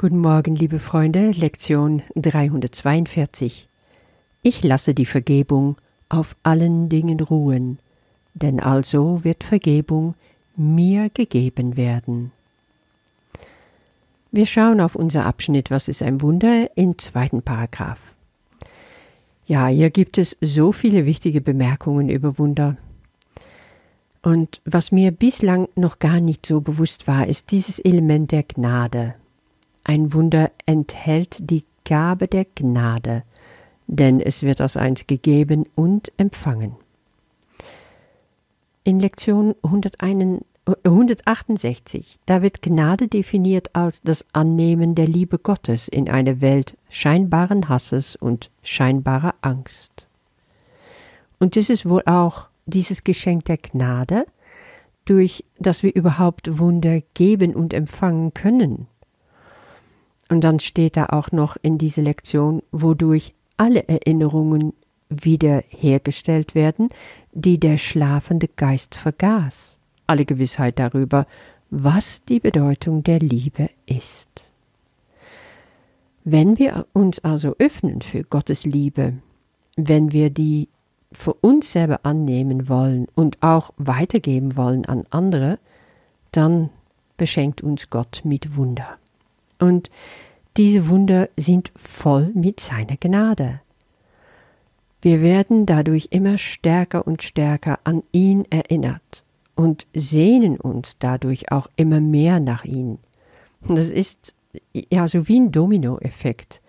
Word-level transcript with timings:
Guten 0.00 0.20
Morgen, 0.20 0.54
liebe 0.54 0.78
Freunde, 0.78 1.32
Lektion 1.32 2.04
342. 2.14 3.66
Ich 4.44 4.62
lasse 4.62 4.94
die 4.94 5.06
Vergebung 5.06 5.76
auf 6.08 6.36
allen 6.44 6.88
Dingen 6.88 7.18
ruhen, 7.18 7.80
denn 8.32 8.60
also 8.60 9.24
wird 9.24 9.42
Vergebung 9.42 10.14
mir 10.54 11.10
gegeben 11.10 11.76
werden. 11.76 12.30
Wir 14.30 14.46
schauen 14.46 14.80
auf 14.80 14.94
unser 14.94 15.26
Abschnitt 15.26 15.68
Was 15.72 15.88
ist 15.88 16.04
ein 16.04 16.20
Wunder 16.20 16.70
im 16.76 16.96
zweiten 16.96 17.42
Paragraph. 17.42 18.14
Ja, 19.48 19.66
hier 19.66 19.90
gibt 19.90 20.16
es 20.16 20.36
so 20.40 20.70
viele 20.70 21.06
wichtige 21.06 21.40
Bemerkungen 21.40 22.08
über 22.08 22.38
Wunder. 22.38 22.76
Und 24.22 24.60
was 24.64 24.92
mir 24.92 25.10
bislang 25.10 25.66
noch 25.74 25.98
gar 25.98 26.20
nicht 26.20 26.46
so 26.46 26.60
bewusst 26.60 27.08
war, 27.08 27.26
ist 27.26 27.50
dieses 27.50 27.80
Element 27.80 28.30
der 28.30 28.44
Gnade. 28.44 29.16
Ein 29.88 30.12
Wunder 30.12 30.52
enthält 30.66 31.50
die 31.50 31.64
Gabe 31.86 32.28
der 32.28 32.44
Gnade, 32.44 33.22
denn 33.86 34.20
es 34.20 34.42
wird 34.42 34.60
aus 34.60 34.76
eins 34.76 35.06
gegeben 35.06 35.64
und 35.76 36.12
empfangen. 36.18 36.76
In 38.84 39.00
Lektion 39.00 39.54
168, 39.62 42.18
da 42.26 42.42
wird 42.42 42.60
Gnade 42.60 43.08
definiert 43.08 43.74
als 43.74 44.02
das 44.02 44.26
Annehmen 44.34 44.94
der 44.94 45.06
Liebe 45.06 45.38
Gottes 45.38 45.88
in 45.88 46.10
eine 46.10 46.42
Welt 46.42 46.76
scheinbaren 46.90 47.70
Hasses 47.70 48.14
und 48.14 48.50
scheinbarer 48.62 49.36
Angst. 49.40 50.06
Und 51.38 51.56
es 51.56 51.70
ist 51.70 51.88
wohl 51.88 52.02
auch 52.04 52.50
dieses 52.66 53.04
Geschenk 53.04 53.46
der 53.46 53.56
Gnade, 53.56 54.26
durch 55.06 55.46
das 55.58 55.82
wir 55.82 55.94
überhaupt 55.94 56.58
Wunder 56.58 57.00
geben 57.14 57.54
und 57.54 57.72
empfangen 57.72 58.34
können. 58.34 58.86
Und 60.28 60.42
dann 60.42 60.60
steht 60.60 60.96
da 60.96 61.06
auch 61.06 61.32
noch 61.32 61.56
in 61.62 61.78
dieser 61.78 62.02
Lektion, 62.02 62.62
wodurch 62.70 63.34
alle 63.56 63.88
Erinnerungen 63.88 64.72
wiederhergestellt 65.08 66.54
werden, 66.54 66.88
die 67.32 67.58
der 67.58 67.78
schlafende 67.78 68.48
Geist 68.48 68.94
vergaß. 68.94 69.78
Alle 70.06 70.24
Gewissheit 70.24 70.78
darüber, 70.78 71.26
was 71.70 72.24
die 72.24 72.40
Bedeutung 72.40 73.02
der 73.02 73.18
Liebe 73.18 73.70
ist. 73.86 74.28
Wenn 76.24 76.58
wir 76.58 76.86
uns 76.92 77.20
also 77.20 77.54
öffnen 77.58 78.02
für 78.02 78.22
Gottes 78.22 78.64
Liebe, 78.64 79.14
wenn 79.76 80.12
wir 80.12 80.30
die 80.30 80.68
für 81.12 81.32
uns 81.34 81.72
selber 81.72 82.00
annehmen 82.02 82.68
wollen 82.68 83.06
und 83.14 83.42
auch 83.42 83.72
weitergeben 83.78 84.56
wollen 84.56 84.84
an 84.84 85.04
andere, 85.10 85.58
dann 86.32 86.68
beschenkt 87.16 87.62
uns 87.62 87.88
Gott 87.88 88.22
mit 88.24 88.56
Wunder. 88.56 88.98
Und 89.58 89.90
diese 90.56 90.88
Wunder 90.88 91.28
sind 91.36 91.72
voll 91.76 92.32
mit 92.34 92.60
seiner 92.60 92.96
Gnade. 92.96 93.60
Wir 95.00 95.22
werden 95.22 95.66
dadurch 95.66 96.08
immer 96.10 96.38
stärker 96.38 97.06
und 97.06 97.22
stärker 97.22 97.78
an 97.84 98.02
ihn 98.10 98.44
erinnert 98.50 99.24
und 99.54 99.86
sehnen 99.94 100.58
uns 100.58 100.96
dadurch 100.98 101.52
auch 101.52 101.68
immer 101.76 102.00
mehr 102.00 102.40
nach 102.40 102.64
ihm. 102.64 102.98
Das 103.68 103.90
ist 103.90 104.34
ja 104.72 105.06
so 105.06 105.28
wie 105.28 105.38
ein 105.38 105.52
Dominoeffekt. 105.52 106.60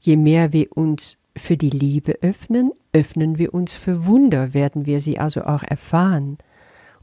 Je 0.00 0.16
mehr 0.16 0.52
wir 0.52 0.74
uns 0.74 1.16
für 1.36 1.56
die 1.56 1.70
Liebe 1.70 2.18
öffnen, 2.22 2.72
öffnen 2.92 3.36
wir 3.36 3.52
uns 3.52 3.72
für 3.72 4.06
Wunder, 4.06 4.54
werden 4.54 4.86
wir 4.86 5.00
sie 5.00 5.18
also 5.18 5.42
auch 5.44 5.62
erfahren. 5.62 6.38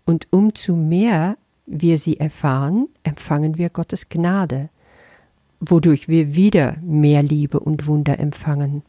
Und 0.05 0.27
umzu 0.31 0.75
mehr 0.75 1.37
wir 1.65 1.97
sie 1.97 2.19
erfahren, 2.19 2.87
empfangen 3.03 3.57
wir 3.57 3.69
Gottes 3.69 4.09
Gnade 4.09 4.69
wodurch 5.69 6.07
wir 6.07 6.35
wieder 6.35 6.77
mehr 6.81 7.23
Liebe 7.23 7.59
und 7.59 7.87
Wunder 7.87 8.19
empfangen 8.19 8.83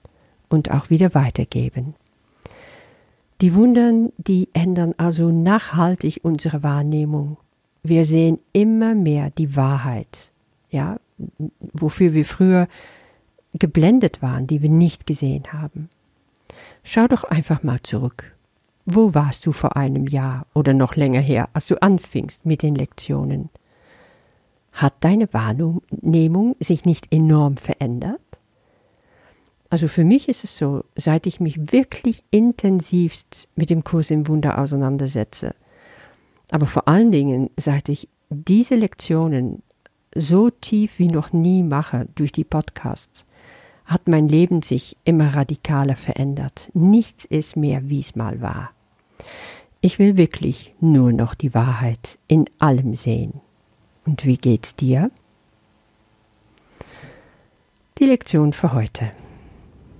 und 0.48 0.70
auch 0.70 0.91
wieder 0.91 1.14
weitergeben. 1.14 1.94
Die 3.41 3.55
Wundern, 3.55 4.12
die 4.16 4.49
ändern 4.53 4.94
also 4.97 5.31
nachhaltig 5.31 6.21
unsere 6.22 6.62
Wahrnehmung. 6.62 7.37
Wir 7.82 8.04
sehen 8.04 8.38
immer 8.53 8.94
mehr 8.94 9.31
die 9.31 9.56
Wahrheit, 9.56 10.32
ja, 10.71 10.99
wofür 11.72 12.15
wir 12.15 12.25
früher 12.25 12.69
geblendet 13.53 14.22
waren, 14.22 14.47
die 14.47 14.62
wir 14.62 14.70
nicht 14.70 15.06
gesehen 15.06 15.53
haben. 15.53 15.88
Schau 16.82 17.06
doch 17.06 17.25
einfach 17.25 17.62
mal 17.62 17.81
zurück. 17.82 18.34
Wo 18.87 19.15
warst 19.15 19.47
du 19.47 19.53
vor 19.53 19.76
einem 19.76 20.06
Jahr 20.06 20.47
oder 20.54 20.75
noch 20.75 20.97
länger 20.97 21.20
her, 21.20 21.49
als 21.54 21.66
du 21.66 21.81
anfingst 21.81 22.44
mit 22.44 22.62
den 22.62 22.75
Lektionen? 22.75 23.49
Hat 24.75 24.95
deine 25.01 25.33
Wahrnehmung 25.33 26.57
sich 26.61 26.85
nicht 26.85 27.12
enorm 27.12 27.57
verändert? 27.57 28.21
Also 29.71 29.89
für 29.89 30.05
mich 30.05 30.29
ist 30.29 30.45
es 30.45 30.57
so, 30.57 30.85
seit 30.95 31.27
ich 31.27 31.41
mich 31.41 31.73
wirklich 31.73 32.23
intensivst 32.31 33.49
mit 33.57 33.71
dem 33.71 33.83
Kurs 33.83 34.11
im 34.11 34.29
Wunder 34.29 34.59
auseinandersetze, 34.59 35.55
aber 36.51 36.67
vor 36.67 36.87
allen 36.87 37.11
Dingen, 37.11 37.51
seit 37.57 37.89
ich 37.89 38.09
diese 38.31 38.77
Lektionen 38.77 39.62
so 40.15 40.51
tief 40.51 40.99
wie 40.99 41.09
noch 41.09 41.33
nie 41.33 41.62
mache 41.62 42.06
durch 42.15 42.31
die 42.31 42.45
Podcasts, 42.45 43.25
hat 43.85 44.06
mein 44.06 44.29
Leben 44.29 44.62
sich 44.62 44.97
immer 45.05 45.35
radikaler 45.35 45.97
verändert. 45.97 46.71
Nichts 46.73 47.25
ist 47.25 47.56
mehr, 47.56 47.89
wie 47.89 48.01
es 48.01 48.15
mal 48.15 48.41
war. 48.41 48.71
Ich 49.81 49.99
will 49.99 50.17
wirklich 50.17 50.75
nur 50.81 51.12
noch 51.12 51.35
die 51.35 51.53
Wahrheit 51.53 52.19
in 52.29 52.47
allem 52.59 52.95
sehen. 52.95 53.41
Und 54.06 54.25
wie 54.25 54.37
geht's 54.37 54.75
dir? 54.75 55.10
Die 57.98 58.04
Lektion 58.04 58.53
für 58.53 58.72
heute. 58.72 59.10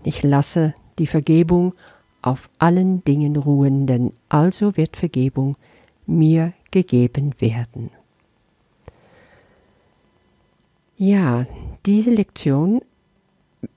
Ich 0.04 0.22
lasse 0.22 0.75
die 0.98 1.06
Vergebung 1.06 1.75
auf 2.22 2.50
allen 2.59 3.04
Dingen 3.04 3.37
ruhen, 3.37 3.87
denn 3.87 4.12
also 4.28 4.76
wird 4.76 4.97
Vergebung 4.97 5.56
mir 6.06 6.53
gegeben 6.70 7.34
werden. 7.38 7.91
Ja, 10.97 11.47
diese 11.87 12.10
Lektion 12.10 12.81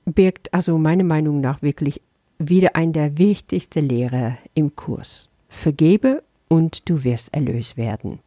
birgt 0.06 0.54
also 0.54 0.78
meiner 0.78 1.04
Meinung 1.04 1.42
nach 1.42 1.62
wirklich 1.62 2.02
wieder 2.40 2.76
ein 2.76 2.94
der 2.94 3.18
wichtigsten 3.18 3.88
Lehre 3.88 4.38
im 4.54 4.76
Kurs. 4.76 5.30
Vergebe 5.50 6.24
und 6.48 6.88
du 6.90 7.04
wirst 7.04 7.34
erlöst 7.34 7.78
werden. 7.78 8.20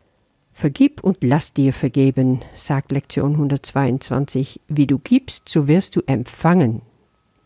Vergib 0.60 1.02
und 1.02 1.16
lass 1.22 1.54
dir 1.54 1.72
vergeben, 1.72 2.40
sagt 2.54 2.92
Lektion 2.92 3.32
122. 3.32 4.60
Wie 4.68 4.86
du 4.86 4.98
gibst, 4.98 5.48
so 5.48 5.68
wirst 5.68 5.96
du 5.96 6.02
empfangen. 6.04 6.82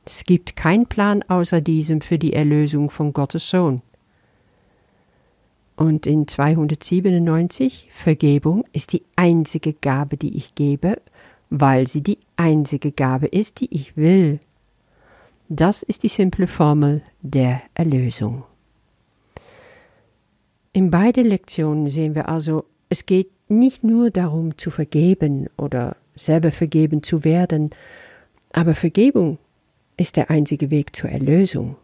Es 0.04 0.24
gibt 0.24 0.56
keinen 0.56 0.86
Plan 0.86 1.22
außer 1.28 1.60
diesem 1.60 2.00
für 2.00 2.18
die 2.18 2.32
Erlösung 2.32 2.90
von 2.90 3.12
Gottes 3.12 3.48
Sohn. 3.48 3.80
Und 5.76 6.08
in 6.08 6.26
297, 6.26 7.86
Vergebung 7.92 8.64
ist 8.72 8.92
die 8.92 9.04
einzige 9.14 9.74
Gabe, 9.74 10.16
die 10.16 10.36
ich 10.36 10.56
gebe, 10.56 11.00
weil 11.50 11.86
sie 11.86 12.02
die 12.02 12.18
einzige 12.34 12.90
Gabe 12.90 13.26
ist, 13.26 13.60
die 13.60 13.72
ich 13.72 13.96
will. 13.96 14.40
Das 15.48 15.84
ist 15.84 16.02
die 16.02 16.08
simple 16.08 16.48
Formel 16.48 17.00
der 17.22 17.62
Erlösung. 17.74 18.42
In 20.72 20.90
beiden 20.90 21.26
Lektionen 21.26 21.88
sehen 21.88 22.16
wir 22.16 22.28
also 22.28 22.64
es 22.88 23.06
geht 23.06 23.30
nicht 23.48 23.84
nur 23.84 24.10
darum 24.10 24.56
zu 24.58 24.70
vergeben 24.70 25.48
oder 25.56 25.96
selber 26.14 26.52
vergeben 26.52 27.02
zu 27.02 27.24
werden, 27.24 27.70
aber 28.52 28.74
Vergebung 28.74 29.38
ist 29.96 30.16
der 30.16 30.30
einzige 30.30 30.70
Weg 30.70 30.94
zur 30.94 31.10
Erlösung. 31.10 31.76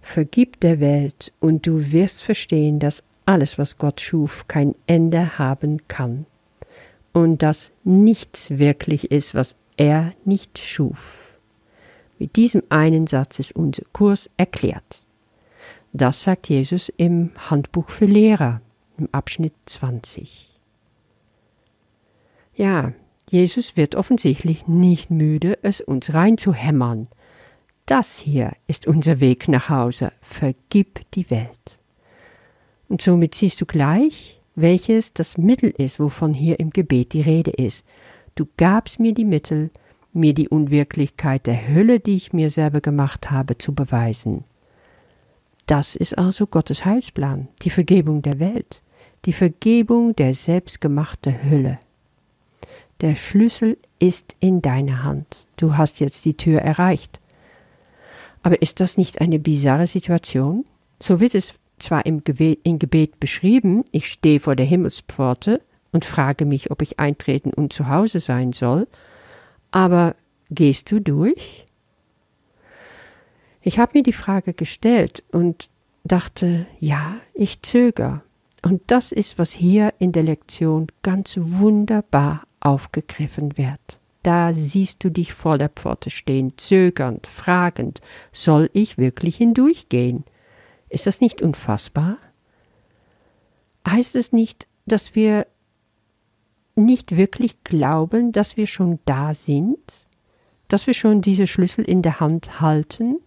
Vergib 0.00 0.60
der 0.60 0.80
Welt 0.80 1.32
und 1.40 1.66
du 1.66 1.92
wirst 1.92 2.22
verstehen, 2.22 2.78
dass 2.78 3.02
alles, 3.26 3.58
was 3.58 3.78
Gott 3.78 4.00
schuf, 4.00 4.46
kein 4.48 4.74
Ende 4.86 5.38
haben 5.38 5.88
kann 5.88 6.26
und 7.12 7.42
dass 7.42 7.72
nichts 7.84 8.50
wirklich 8.50 9.10
ist, 9.10 9.34
was 9.34 9.56
er 9.76 10.12
nicht 10.24 10.58
schuf. 10.58 11.38
Mit 12.18 12.36
diesem 12.36 12.62
einen 12.68 13.06
Satz 13.06 13.38
ist 13.38 13.56
unser 13.56 13.82
Kurs 13.92 14.30
erklärt. 14.36 15.06
Das 15.92 16.22
sagt 16.22 16.48
Jesus 16.48 16.92
im 16.96 17.30
Handbuch 17.36 17.88
für 17.88 18.06
Lehrer 18.06 18.60
im 18.98 19.08
Abschnitt 19.12 19.54
20. 19.66 20.54
Ja, 22.54 22.92
Jesus 23.30 23.76
wird 23.76 23.96
offensichtlich 23.96 24.68
nicht 24.68 25.10
müde, 25.10 25.58
es 25.62 25.80
uns 25.80 26.14
reinzuhämmern. 26.14 27.08
Das 27.86 28.18
hier 28.18 28.52
ist 28.66 28.86
unser 28.86 29.20
Weg 29.20 29.48
nach 29.48 29.68
Hause. 29.68 30.12
Vergib 30.20 31.00
die 31.12 31.28
Welt. 31.30 31.80
Und 32.88 33.02
somit 33.02 33.34
siehst 33.34 33.60
du 33.60 33.66
gleich, 33.66 34.40
welches 34.54 35.12
das 35.12 35.36
Mittel 35.36 35.70
ist, 35.70 35.98
wovon 35.98 36.32
hier 36.32 36.60
im 36.60 36.70
Gebet 36.70 37.12
die 37.12 37.22
Rede 37.22 37.50
ist. 37.50 37.84
Du 38.36 38.46
gabst 38.56 39.00
mir 39.00 39.14
die 39.14 39.24
Mittel, 39.24 39.70
mir 40.12 40.32
die 40.32 40.48
Unwirklichkeit 40.48 41.46
der 41.46 41.68
Hölle, 41.68 41.98
die 41.98 42.16
ich 42.16 42.32
mir 42.32 42.50
selber 42.50 42.80
gemacht 42.80 43.32
habe, 43.32 43.58
zu 43.58 43.74
beweisen. 43.74 44.44
Das 45.66 45.96
ist 45.96 46.16
also 46.16 46.46
Gottes 46.46 46.84
Heilsplan, 46.84 47.48
die 47.62 47.70
Vergebung 47.70 48.22
der 48.22 48.38
Welt 48.38 48.83
die 49.24 49.32
Vergebung 49.32 50.14
der 50.16 50.34
selbstgemachten 50.34 51.42
Hülle. 51.42 51.78
Der 53.00 53.14
Schlüssel 53.14 53.78
ist 53.98 54.36
in 54.40 54.62
deiner 54.62 55.02
Hand. 55.02 55.46
Du 55.56 55.76
hast 55.76 56.00
jetzt 56.00 56.24
die 56.24 56.36
Tür 56.36 56.60
erreicht. 56.60 57.20
Aber 58.42 58.60
ist 58.60 58.80
das 58.80 58.98
nicht 58.98 59.20
eine 59.20 59.38
bizarre 59.38 59.86
Situation? 59.86 60.64
So 61.00 61.20
wird 61.20 61.34
es 61.34 61.54
zwar 61.78 62.06
im 62.06 62.24
Gebet, 62.24 62.60
im 62.62 62.78
Gebet 62.78 63.18
beschrieben, 63.18 63.84
ich 63.90 64.08
stehe 64.08 64.40
vor 64.40 64.54
der 64.56 64.66
Himmelspforte 64.66 65.60
und 65.92 66.04
frage 66.04 66.44
mich, 66.44 66.70
ob 66.70 66.82
ich 66.82 66.98
eintreten 66.98 67.52
und 67.52 67.72
zu 67.72 67.88
Hause 67.88 68.20
sein 68.20 68.52
soll, 68.52 68.86
aber 69.70 70.14
gehst 70.50 70.90
du 70.90 71.00
durch? 71.00 71.64
Ich 73.62 73.78
habe 73.78 73.92
mir 73.94 74.02
die 74.02 74.12
Frage 74.12 74.52
gestellt 74.52 75.24
und 75.32 75.70
dachte, 76.04 76.66
ja, 76.80 77.16
ich 77.32 77.62
zöger. 77.62 78.22
Und 78.64 78.80
das 78.86 79.12
ist, 79.12 79.38
was 79.38 79.52
hier 79.52 79.92
in 79.98 80.12
der 80.12 80.22
Lektion 80.22 80.86
ganz 81.02 81.36
wunderbar 81.38 82.44
aufgegriffen 82.60 83.58
wird. 83.58 84.00
Da 84.22 84.54
siehst 84.54 85.04
du 85.04 85.10
dich 85.10 85.34
vor 85.34 85.58
der 85.58 85.68
Pforte 85.68 86.08
stehen, 86.08 86.56
zögernd, 86.56 87.26
fragend, 87.26 88.00
soll 88.32 88.70
ich 88.72 88.96
wirklich 88.96 89.36
hindurchgehen? 89.36 90.24
Ist 90.88 91.06
das 91.06 91.20
nicht 91.20 91.42
unfassbar? 91.42 92.16
Heißt 93.86 94.14
es 94.14 94.32
nicht, 94.32 94.66
dass 94.86 95.14
wir 95.14 95.46
nicht 96.74 97.18
wirklich 97.18 97.62
glauben, 97.64 98.32
dass 98.32 98.56
wir 98.56 98.66
schon 98.66 98.98
da 99.04 99.34
sind, 99.34 99.78
dass 100.68 100.86
wir 100.86 100.94
schon 100.94 101.20
diese 101.20 101.46
Schlüssel 101.46 101.84
in 101.84 102.00
der 102.00 102.18
Hand 102.18 102.62
halten? 102.62 103.18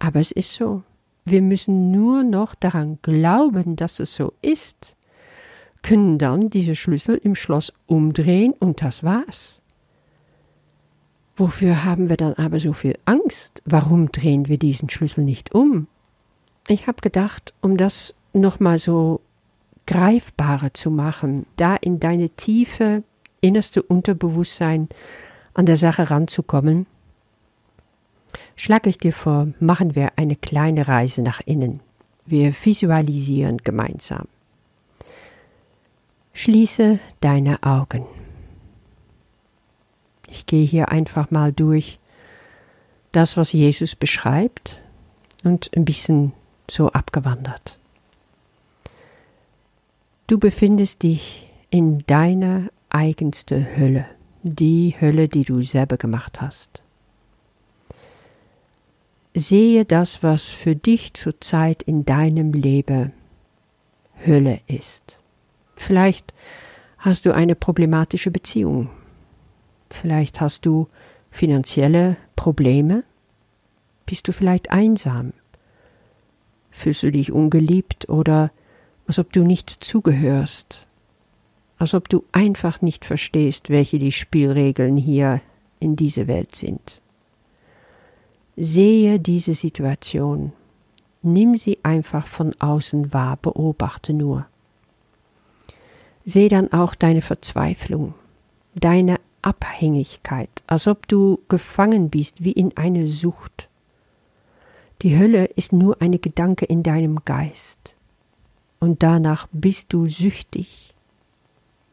Aber 0.00 0.18
es 0.18 0.32
ist 0.32 0.52
so. 0.52 0.82
Wir 1.30 1.42
müssen 1.42 1.90
nur 1.90 2.22
noch 2.22 2.54
daran 2.54 2.98
glauben, 3.02 3.76
dass 3.76 4.00
es 4.00 4.14
so 4.14 4.32
ist, 4.40 4.96
können 5.82 6.18
dann 6.18 6.48
diese 6.48 6.74
Schlüssel 6.74 7.20
im 7.22 7.34
Schloss 7.34 7.72
umdrehen 7.86 8.54
und 8.58 8.82
das 8.82 9.04
war's. 9.04 9.60
Wofür 11.36 11.84
haben 11.84 12.08
wir 12.08 12.16
dann 12.16 12.34
aber 12.34 12.58
so 12.58 12.72
viel 12.72 12.98
Angst? 13.04 13.62
Warum 13.64 14.10
drehen 14.10 14.48
wir 14.48 14.58
diesen 14.58 14.90
Schlüssel 14.90 15.22
nicht 15.22 15.54
um? 15.54 15.86
Ich 16.66 16.86
habe 16.86 17.00
gedacht, 17.00 17.54
um 17.60 17.76
das 17.76 18.14
nochmal 18.32 18.78
so 18.78 19.20
greifbarer 19.86 20.74
zu 20.74 20.90
machen, 20.90 21.46
da 21.56 21.76
in 21.76 22.00
deine 22.00 22.30
tiefe 22.30 23.04
innerste 23.40 23.82
Unterbewusstsein 23.82 24.88
an 25.54 25.66
der 25.66 25.76
Sache 25.76 26.10
ranzukommen, 26.10 26.86
schlage 28.58 28.90
ich 28.90 28.98
dir 28.98 29.12
vor, 29.12 29.48
machen 29.60 29.94
wir 29.94 30.12
eine 30.16 30.36
kleine 30.36 30.88
Reise 30.88 31.22
nach 31.22 31.40
innen. 31.46 31.80
Wir 32.26 32.52
visualisieren 32.52 33.58
gemeinsam. 33.58 34.26
Schließe 36.34 36.98
deine 37.20 37.62
Augen. 37.62 38.04
Ich 40.28 40.44
gehe 40.44 40.66
hier 40.66 40.90
einfach 40.90 41.30
mal 41.30 41.52
durch 41.52 41.98
das, 43.12 43.36
was 43.36 43.52
Jesus 43.52 43.96
beschreibt 43.96 44.82
und 45.44 45.70
ein 45.74 45.84
bisschen 45.84 46.32
so 46.70 46.90
abgewandert. 46.90 47.78
Du 50.26 50.38
befindest 50.38 51.02
dich 51.04 51.48
in 51.70 52.04
deiner 52.06 52.68
eigenste 52.90 53.76
Hölle, 53.76 54.06
die 54.42 54.94
Hölle, 55.00 55.28
die 55.28 55.44
du 55.44 55.62
selber 55.62 55.96
gemacht 55.96 56.40
hast. 56.40 56.82
Sehe 59.34 59.84
das, 59.84 60.22
was 60.22 60.48
für 60.48 60.74
dich 60.74 61.14
zurzeit 61.14 61.82
in 61.82 62.04
deinem 62.04 62.52
Leben 62.52 63.12
Hölle 64.26 64.60
ist. 64.66 65.18
Vielleicht 65.76 66.32
hast 66.98 67.26
du 67.26 67.34
eine 67.34 67.54
problematische 67.54 68.30
Beziehung. 68.30 68.90
Vielleicht 69.90 70.40
hast 70.40 70.66
du 70.66 70.88
finanzielle 71.30 72.16
Probleme. 72.36 73.04
Bist 74.06 74.26
du 74.26 74.32
vielleicht 74.32 74.70
einsam? 74.70 75.32
Fühlst 76.70 77.02
du 77.02 77.12
dich 77.12 77.32
ungeliebt 77.32 78.08
oder 78.08 78.50
als 79.06 79.18
ob 79.18 79.32
du 79.32 79.44
nicht 79.44 79.70
zugehörst? 79.84 80.86
Als 81.78 81.94
ob 81.94 82.08
du 82.08 82.24
einfach 82.32 82.82
nicht 82.82 83.04
verstehst, 83.04 83.70
welche 83.70 83.98
die 83.98 84.12
Spielregeln 84.12 84.96
hier 84.96 85.40
in 85.80 85.94
dieser 85.94 86.26
Welt 86.26 86.56
sind. 86.56 87.00
Sehe 88.60 89.20
diese 89.20 89.54
Situation. 89.54 90.52
Nimm 91.22 91.56
sie 91.56 91.78
einfach 91.84 92.26
von 92.26 92.52
außen 92.58 93.12
wahr, 93.12 93.36
beobachte 93.36 94.12
nur. 94.12 94.46
Seh 96.24 96.48
dann 96.48 96.72
auch 96.72 96.96
deine 96.96 97.22
Verzweiflung, 97.22 98.14
deine 98.74 99.20
Abhängigkeit, 99.42 100.50
als 100.66 100.88
ob 100.88 101.06
du 101.06 101.38
gefangen 101.48 102.10
bist 102.10 102.42
wie 102.42 102.50
in 102.50 102.76
eine 102.76 103.08
Sucht. 103.08 103.68
Die 105.02 105.16
Hölle 105.16 105.44
ist 105.44 105.72
nur 105.72 106.02
eine 106.02 106.18
Gedanke 106.18 106.64
in 106.64 106.82
deinem 106.82 107.24
Geist. 107.24 107.94
Und 108.80 109.04
danach 109.04 109.46
bist 109.52 109.92
du 109.92 110.08
süchtig. 110.08 110.94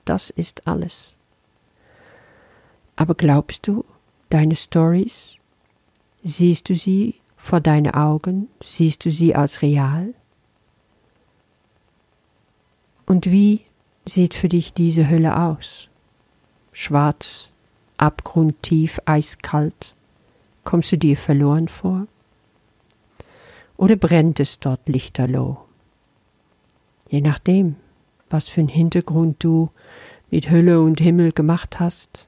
Das 0.03 0.31
ist 0.31 0.65
alles. 0.67 1.15
Aber 2.95 3.13
glaubst 3.13 3.67
du 3.67 3.85
deine 4.31 4.55
Stories? 4.55 5.35
Siehst 6.27 6.69
du 6.69 6.75
sie 6.75 7.13
vor 7.37 7.59
deine 7.59 7.93
Augen? 7.93 8.47
Siehst 8.59 9.05
du 9.05 9.11
sie 9.11 9.35
als 9.35 9.61
real? 9.61 10.15
Und 13.05 13.29
wie 13.29 13.61
sieht 14.07 14.33
für 14.33 14.49
dich 14.49 14.73
diese 14.73 15.07
Hölle 15.07 15.39
aus? 15.39 15.87
Schwarz, 16.71 17.51
abgrundtief, 17.97 18.99
eiskalt. 19.05 19.93
Kommst 20.63 20.91
du 20.93 20.97
dir 20.97 21.15
verloren 21.15 21.67
vor? 21.67 22.07
Oder 23.77 23.95
brennt 23.95 24.39
es 24.39 24.59
dort 24.59 24.89
lichterloh? 24.89 25.59
Je 27.07 27.21
nachdem, 27.21 27.75
was 28.31 28.49
für 28.49 28.61
einen 28.61 28.69
Hintergrund 28.69 29.43
du 29.43 29.69
mit 30.31 30.49
Hölle 30.49 30.81
und 30.81 30.99
Himmel 30.99 31.33
gemacht 31.33 31.79
hast, 31.79 32.27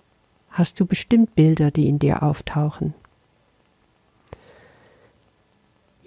hast 0.52 0.80
du 0.80 0.86
bestimmt 0.86 1.36
Bilder, 1.36 1.72
die 1.72 1.88
in 1.88 1.98
dir 1.98 2.22
auftauchen. 2.22 2.94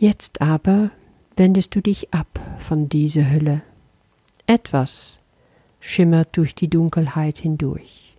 Jetzt 0.00 0.40
aber 0.40 0.90
wendest 1.36 1.74
du 1.74 1.82
dich 1.82 2.14
ab 2.14 2.40
von 2.56 2.88
dieser 2.88 3.30
Hölle. 3.30 3.60
Etwas 4.46 5.18
schimmert 5.78 6.38
durch 6.38 6.54
die 6.54 6.70
Dunkelheit 6.70 7.36
hindurch. 7.36 8.16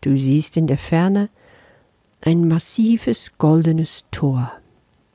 Du 0.00 0.16
siehst 0.16 0.56
in 0.56 0.66
der 0.66 0.78
Ferne 0.78 1.28
ein 2.22 2.48
massives 2.48 3.36
goldenes 3.36 4.04
Tor. 4.12 4.50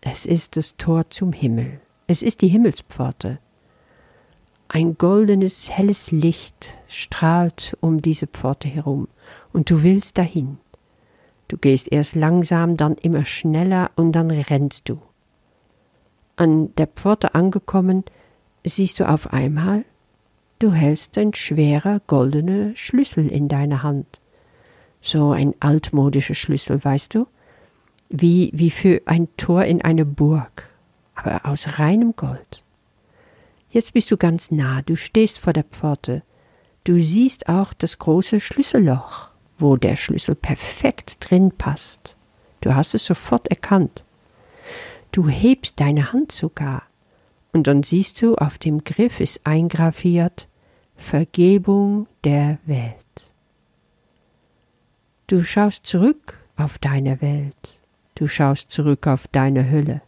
Es 0.01 0.27
ist 0.27 0.57
das 0.57 0.77
Tor 0.77 1.09
zum 1.09 1.33
Himmel. 1.33 1.81
Es 2.05 2.21
ist 2.21 2.43
die 2.43 2.49
Himmelspforte. 2.49 3.39
Ein 4.67 4.95
goldenes, 4.95 5.71
helles 5.71 6.11
Licht 6.11 6.77
strahlt 6.87 7.75
um 7.81 7.99
diese 7.99 8.27
Pforte 8.27 8.67
herum, 8.67 9.07
und 9.53 9.71
du 9.71 9.81
willst 9.81 10.19
dahin. 10.19 10.59
Du 11.47 11.57
gehst 11.57 11.91
erst 11.91 12.13
langsam, 12.13 12.77
dann 12.77 12.93
immer 12.93 13.25
schneller, 13.25 13.89
und 13.95 14.11
dann 14.11 14.29
rennst 14.29 14.87
du. 14.87 15.01
An 16.39 16.73
der 16.75 16.87
Pforte 16.87 17.35
angekommen, 17.35 18.05
siehst 18.63 18.99
du 18.99 19.09
auf 19.09 19.33
einmal 19.33 19.83
du 20.59 20.73
hältst 20.73 21.17
ein 21.17 21.33
schwerer 21.33 22.01
goldener 22.05 22.75
Schlüssel 22.75 23.27
in 23.29 23.47
deiner 23.47 23.81
Hand. 23.81 24.21
So 25.01 25.31
ein 25.31 25.55
altmodischer 25.61 26.35
Schlüssel, 26.35 26.83
weißt 26.83 27.15
du? 27.15 27.27
Wie, 28.09 28.51
wie 28.53 28.69
für 28.69 29.01
ein 29.05 29.29
Tor 29.37 29.63
in 29.63 29.81
eine 29.81 30.05
Burg, 30.05 30.69
aber 31.15 31.45
aus 31.45 31.79
reinem 31.79 32.15
Gold. 32.15 32.63
Jetzt 33.71 33.93
bist 33.93 34.11
du 34.11 34.17
ganz 34.17 34.51
nah, 34.51 34.81
du 34.81 34.95
stehst 34.95 35.39
vor 35.39 35.53
der 35.53 35.63
Pforte. 35.63 36.23
Du 36.83 37.01
siehst 37.01 37.47
auch 37.47 37.73
das 37.73 37.99
große 37.99 38.39
Schlüsselloch, 38.39 39.29
wo 39.57 39.77
der 39.77 39.95
Schlüssel 39.95 40.35
perfekt 40.35 41.17
drin 41.19 41.51
passt. 41.51 42.15
Du 42.61 42.75
hast 42.75 42.95
es 42.95 43.05
sofort 43.05 43.47
erkannt. 43.47 44.05
Du 45.11 45.27
hebst 45.27 45.79
deine 45.79 46.13
Hand 46.13 46.31
sogar, 46.31 46.83
und 47.51 47.67
dann 47.67 47.83
siehst 47.83 48.21
du, 48.21 48.35
auf 48.35 48.57
dem 48.57 48.83
Griff 48.83 49.19
ist 49.19 49.41
eingraviert 49.43 50.47
Vergebung 50.95 52.07
der 52.23 52.59
Welt. 52.65 53.33
Du 55.27 55.43
schaust 55.43 55.87
zurück 55.87 56.37
auf 56.57 56.77
deine 56.77 57.21
Welt, 57.21 57.79
du 58.15 58.27
schaust 58.27 58.69
zurück 58.69 59.07
auf 59.07 59.27
deine 59.27 59.69
Hülle. 59.71 60.01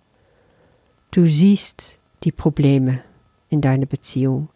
Du 1.12 1.25
siehst 1.25 2.00
die 2.24 2.31
Probleme 2.31 3.03
in 3.50 3.62
deiner 3.62 3.86
Beziehung. 3.86 4.50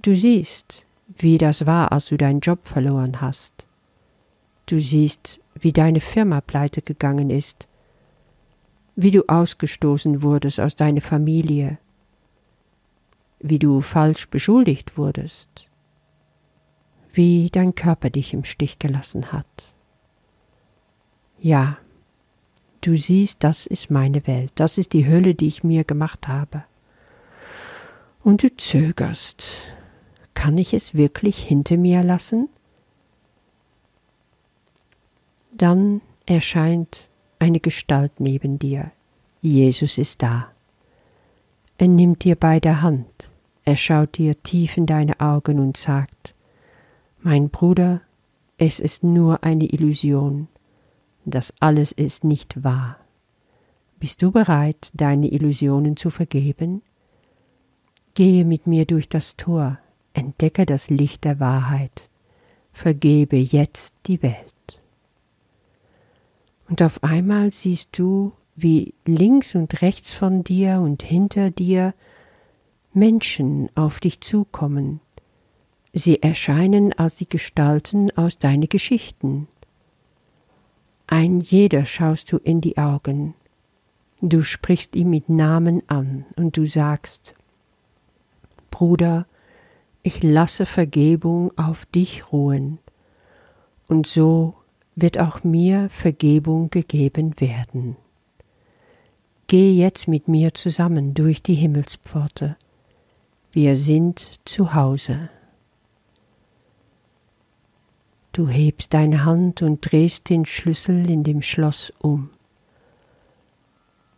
Du 0.00 0.14
siehst, 0.16 0.86
wie 1.08 1.38
das 1.38 1.66
war, 1.66 1.92
als 1.92 2.06
du 2.06 2.16
deinen 2.16 2.40
Job 2.40 2.66
verloren 2.66 3.20
hast. 3.20 3.66
Du 4.66 4.80
siehst, 4.80 5.40
wie 5.54 5.72
deine 5.72 6.00
Firma 6.00 6.40
pleite 6.40 6.82
gegangen 6.82 7.30
ist, 7.30 7.66
wie 8.96 9.10
du 9.10 9.24
ausgestoßen 9.28 10.22
wurdest 10.22 10.58
aus 10.58 10.74
deiner 10.74 11.02
Familie, 11.02 11.78
wie 13.38 13.58
du 13.58 13.82
falsch 13.82 14.28
beschuldigt 14.28 14.96
wurdest, 14.96 15.68
wie 17.12 17.50
dein 17.50 17.74
Körper 17.74 18.08
dich 18.08 18.32
im 18.32 18.44
Stich 18.44 18.78
gelassen 18.78 19.32
hat. 19.32 19.74
Ja, 21.38 21.76
du 22.80 22.96
siehst, 22.96 23.44
das 23.44 23.66
ist 23.66 23.90
meine 23.90 24.26
Welt, 24.26 24.52
das 24.54 24.78
ist 24.78 24.94
die 24.94 25.06
Hölle, 25.06 25.34
die 25.34 25.48
ich 25.48 25.62
mir 25.62 25.84
gemacht 25.84 26.26
habe. 26.26 26.64
Und 28.24 28.42
du 28.42 28.56
zögerst. 28.56 29.44
Kann 30.34 30.58
ich 30.58 30.74
es 30.74 30.94
wirklich 30.94 31.38
hinter 31.38 31.76
mir 31.76 32.02
lassen? 32.02 32.48
Dann 35.52 36.00
erscheint 36.26 37.08
eine 37.38 37.60
Gestalt 37.60 38.20
neben 38.20 38.58
dir. 38.58 38.92
Jesus 39.40 39.98
ist 39.98 40.22
da. 40.22 40.48
Er 41.78 41.88
nimmt 41.88 42.24
dir 42.24 42.36
bei 42.36 42.58
der 42.58 42.82
Hand, 42.82 43.06
er 43.64 43.76
schaut 43.76 44.16
dir 44.16 44.42
tief 44.42 44.76
in 44.76 44.86
deine 44.86 45.20
Augen 45.20 45.58
und 45.58 45.76
sagt, 45.76 46.34
Mein 47.20 47.50
Bruder, 47.50 48.00
es 48.58 48.80
ist 48.80 49.02
nur 49.02 49.44
eine 49.44 49.66
Illusion, 49.66 50.48
das 51.26 51.52
alles 51.60 51.92
ist 51.92 52.24
nicht 52.24 52.64
wahr. 52.64 52.98
Bist 53.98 54.22
du 54.22 54.30
bereit, 54.30 54.90
deine 54.94 55.28
Illusionen 55.28 55.96
zu 55.96 56.10
vergeben? 56.10 56.82
Gehe 58.14 58.44
mit 58.44 58.66
mir 58.66 58.86
durch 58.86 59.08
das 59.08 59.36
Tor, 59.36 59.78
entdecke 60.14 60.64
das 60.64 60.88
Licht 60.88 61.24
der 61.24 61.40
Wahrheit, 61.40 62.08
vergebe 62.72 63.36
jetzt 63.36 63.94
die 64.06 64.22
Welt. 64.22 64.55
Und 66.68 66.82
auf 66.82 67.02
einmal 67.02 67.52
siehst 67.52 67.98
du, 67.98 68.32
wie 68.56 68.94
links 69.04 69.54
und 69.54 69.82
rechts 69.82 70.12
von 70.12 70.42
dir 70.42 70.80
und 70.80 71.02
hinter 71.02 71.50
dir 71.50 71.94
Menschen 72.92 73.68
auf 73.74 74.00
dich 74.00 74.20
zukommen. 74.20 75.00
Sie 75.92 76.22
erscheinen 76.22 76.92
als 76.94 77.16
die 77.16 77.28
Gestalten 77.28 78.10
aus 78.16 78.38
deinen 78.38 78.68
Geschichten. 78.68 79.48
Ein 81.06 81.40
jeder 81.40 81.86
schaust 81.86 82.32
du 82.32 82.38
in 82.38 82.60
die 82.60 82.78
Augen. 82.78 83.34
Du 84.20 84.42
sprichst 84.42 84.96
ihn 84.96 85.10
mit 85.10 85.28
Namen 85.28 85.82
an 85.86 86.24
und 86.36 86.56
du 86.56 86.66
sagst, 86.66 87.34
Bruder, 88.70 89.26
ich 90.02 90.22
lasse 90.22 90.66
Vergebung 90.66 91.56
auf 91.56 91.86
dich 91.86 92.32
ruhen. 92.32 92.78
Und 93.88 94.06
so 94.06 94.55
wird 94.96 95.18
auch 95.18 95.44
mir 95.44 95.88
Vergebung 95.90 96.70
gegeben 96.70 97.38
werden. 97.38 97.96
Geh 99.46 99.76
jetzt 99.76 100.08
mit 100.08 100.26
mir 100.26 100.54
zusammen 100.54 101.14
durch 101.14 101.42
die 101.42 101.54
Himmelspforte. 101.54 102.56
Wir 103.52 103.76
sind 103.76 104.40
zu 104.44 104.74
Hause. 104.74 105.28
Du 108.32 108.48
hebst 108.48 108.92
deine 108.92 109.24
Hand 109.24 109.62
und 109.62 109.88
drehst 109.90 110.28
den 110.28 110.44
Schlüssel 110.44 111.08
in 111.08 111.24
dem 111.24 111.42
Schloss 111.42 111.92
um. 111.98 112.30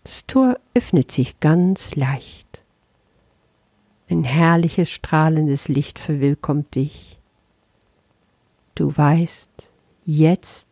Das 0.04 0.26
Tor 0.26 0.58
öffnet 0.74 1.12
sich 1.12 1.40
ganz 1.40 1.94
leicht. 1.94 2.62
Ein 4.08 4.24
herrliches 4.24 4.90
strahlendes 4.90 5.68
Licht 5.68 5.98
verwillkommt 5.98 6.74
dich. 6.74 7.20
Du 8.74 8.96
weißt, 8.96 9.50
jetzt 10.06 10.67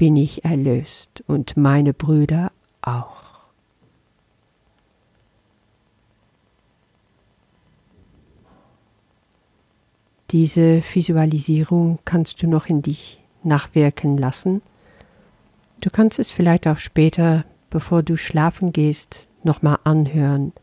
bin 0.00 0.16
ich 0.16 0.46
erlöst 0.46 1.22
und 1.26 1.58
meine 1.58 1.92
Brüder 1.92 2.52
auch. 2.80 3.22
Diese 10.30 10.82
Visualisierung 10.94 11.98
kannst 12.06 12.42
du 12.42 12.46
noch 12.46 12.64
in 12.64 12.80
dich 12.80 13.22
nachwirken 13.42 14.16
lassen. 14.16 14.62
Du 15.82 15.90
kannst 15.90 16.18
es 16.18 16.30
vielleicht 16.30 16.66
auch 16.66 16.78
später, 16.78 17.44
bevor 17.68 18.02
du 18.02 18.16
schlafen 18.16 18.72
gehst, 18.72 19.28
nochmal 19.44 19.80
anhören, 19.84 20.54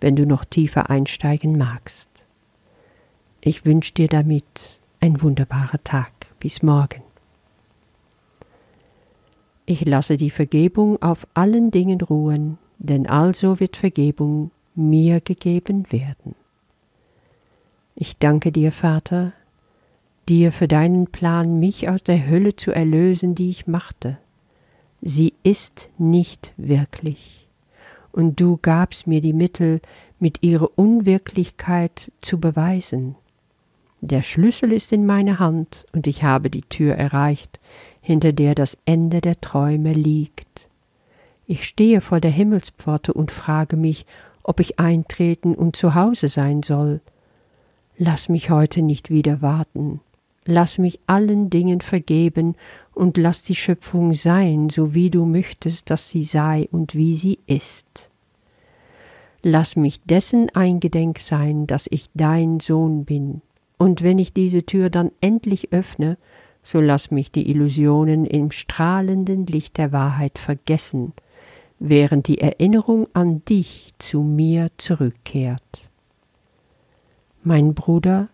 wenn 0.00 0.16
du 0.16 0.24
noch 0.24 0.46
tiefer 0.46 0.88
einsteigen 0.88 1.58
magst. 1.58 2.08
Ich 3.42 3.66
wünsche 3.66 3.92
dir 3.92 4.08
damit 4.08 4.80
ein 5.00 5.20
wunderbarer 5.20 5.84
Tag. 5.84 6.12
Bis 6.38 6.62
morgen. 6.62 7.09
Ich 9.70 9.84
lasse 9.84 10.16
die 10.16 10.30
Vergebung 10.30 11.00
auf 11.00 11.28
allen 11.32 11.70
Dingen 11.70 12.00
ruhen, 12.00 12.58
denn 12.78 13.06
also 13.06 13.60
wird 13.60 13.76
Vergebung 13.76 14.50
mir 14.74 15.20
gegeben 15.20 15.84
werden. 15.92 16.34
Ich 17.94 18.18
danke 18.18 18.50
dir, 18.50 18.72
Vater, 18.72 19.32
dir 20.28 20.50
für 20.50 20.66
deinen 20.66 21.06
Plan, 21.06 21.60
mich 21.60 21.88
aus 21.88 22.02
der 22.02 22.28
Hölle 22.28 22.56
zu 22.56 22.72
erlösen, 22.72 23.36
die 23.36 23.50
ich 23.50 23.68
machte. 23.68 24.18
Sie 25.02 25.34
ist 25.44 25.88
nicht 25.98 26.52
wirklich, 26.56 27.46
und 28.10 28.40
du 28.40 28.58
gabst 28.60 29.06
mir 29.06 29.20
die 29.20 29.32
Mittel, 29.32 29.80
mit 30.18 30.42
ihrer 30.42 30.76
Unwirklichkeit 30.76 32.10
zu 32.22 32.40
beweisen. 32.40 33.14
Der 34.00 34.22
Schlüssel 34.22 34.72
ist 34.72 34.90
in 34.90 35.06
meiner 35.06 35.38
Hand, 35.38 35.86
und 35.92 36.08
ich 36.08 36.24
habe 36.24 36.50
die 36.50 36.62
Tür 36.62 36.96
erreicht, 36.96 37.60
hinter 38.10 38.32
der 38.32 38.56
das 38.56 38.76
Ende 38.86 39.20
der 39.20 39.40
Träume 39.40 39.92
liegt. 39.92 40.68
Ich 41.46 41.64
stehe 41.64 42.00
vor 42.00 42.18
der 42.18 42.32
Himmelspforte 42.32 43.12
und 43.12 43.30
frage 43.30 43.76
mich, 43.76 44.04
ob 44.42 44.58
ich 44.58 44.80
eintreten 44.80 45.54
und 45.54 45.76
zu 45.76 45.94
Hause 45.94 46.28
sein 46.28 46.64
soll. 46.64 47.02
Lass 47.98 48.28
mich 48.28 48.50
heute 48.50 48.82
nicht 48.82 49.10
wieder 49.10 49.42
warten. 49.42 50.00
Lass 50.44 50.76
mich 50.78 50.98
allen 51.06 51.50
Dingen 51.50 51.82
vergeben 51.82 52.56
und 52.94 53.16
lass 53.16 53.44
die 53.44 53.54
Schöpfung 53.54 54.12
sein, 54.14 54.70
so 54.70 54.92
wie 54.92 55.10
du 55.10 55.24
möchtest, 55.24 55.88
dass 55.88 56.10
sie 56.10 56.24
sei 56.24 56.68
und 56.72 56.96
wie 56.96 57.14
sie 57.14 57.38
ist. 57.46 58.10
Lass 59.40 59.76
mich 59.76 60.02
dessen 60.02 60.50
eingedenk 60.52 61.20
sein, 61.20 61.68
dass 61.68 61.86
ich 61.88 62.10
dein 62.14 62.58
Sohn 62.58 63.04
bin, 63.04 63.40
und 63.78 64.02
wenn 64.02 64.18
ich 64.18 64.32
diese 64.32 64.66
Tür 64.66 64.90
dann 64.90 65.12
endlich 65.20 65.72
öffne, 65.72 66.18
so 66.62 66.80
lass 66.80 67.10
mich 67.10 67.30
die 67.30 67.50
Illusionen 67.50 68.24
im 68.24 68.50
strahlenden 68.50 69.46
Licht 69.46 69.78
der 69.78 69.92
Wahrheit 69.92 70.38
vergessen, 70.38 71.12
während 71.78 72.28
die 72.28 72.40
Erinnerung 72.40 73.08
an 73.14 73.44
dich 73.44 73.92
zu 73.98 74.22
mir 74.22 74.70
zurückkehrt. 74.76 75.88
Mein 77.42 77.74
Bruder, 77.74 78.28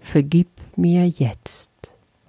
vergib 0.00 0.48
mir 0.76 1.08
jetzt. 1.08 1.70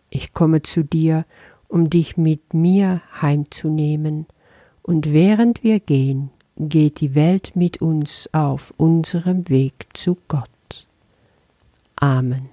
Ich 0.10 0.34
komme 0.34 0.62
zu 0.62 0.84
dir, 0.84 1.26
um 1.68 1.90
dich 1.90 2.18
mit 2.18 2.54
mir 2.54 3.02
heimzunehmen, 3.22 4.28
und 4.84 5.14
während 5.14 5.64
wir 5.64 5.80
gehen, 5.80 6.30
geht 6.58 7.00
die 7.00 7.16
Welt 7.16 7.56
mit 7.56 7.82
uns 7.82 8.30
auf 8.34 8.74
unserem 8.78 9.50
Weg 9.50 9.88
zu 9.94 10.18
Gott. 10.28 10.50
Amen. 11.96 12.53